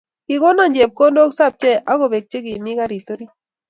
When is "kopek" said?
1.99-2.25